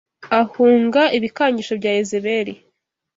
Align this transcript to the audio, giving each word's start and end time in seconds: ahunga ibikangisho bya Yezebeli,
ahunga 0.41 1.01
ibikangisho 1.17 1.73
bya 1.79 1.91
Yezebeli, 1.97 2.53